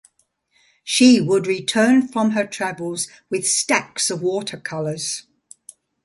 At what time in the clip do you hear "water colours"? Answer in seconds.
4.23-5.27